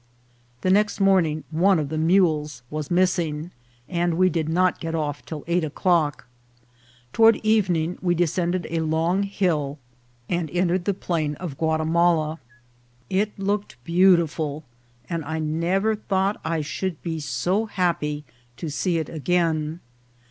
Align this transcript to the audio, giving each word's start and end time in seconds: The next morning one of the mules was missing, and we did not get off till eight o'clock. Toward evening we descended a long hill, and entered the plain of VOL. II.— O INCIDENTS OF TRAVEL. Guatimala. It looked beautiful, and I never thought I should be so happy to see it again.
The 0.61 0.71
next 0.71 0.99
morning 0.99 1.43
one 1.51 1.77
of 1.77 1.89
the 1.89 1.97
mules 1.99 2.63
was 2.71 2.89
missing, 2.89 3.51
and 3.87 4.15
we 4.15 4.31
did 4.31 4.49
not 4.49 4.79
get 4.79 4.95
off 4.95 5.23
till 5.23 5.43
eight 5.45 5.63
o'clock. 5.63 6.25
Toward 7.13 7.35
evening 7.43 7.99
we 8.01 8.15
descended 8.15 8.65
a 8.71 8.79
long 8.79 9.21
hill, 9.21 9.77
and 10.27 10.49
entered 10.49 10.85
the 10.85 10.95
plain 10.95 11.35
of 11.35 11.53
VOL. 11.53 11.73
II.— 11.73 11.73
O 11.73 11.73
INCIDENTS 11.75 11.93
OF 11.93 12.17
TRAVEL. 12.17 12.25
Guatimala. 12.31 12.39
It 13.11 13.39
looked 13.39 13.83
beautiful, 13.83 14.63
and 15.07 15.23
I 15.23 15.37
never 15.37 15.95
thought 15.95 16.41
I 16.43 16.61
should 16.61 16.99
be 17.03 17.19
so 17.19 17.67
happy 17.67 18.25
to 18.57 18.69
see 18.71 18.97
it 18.97 19.07
again. 19.07 19.81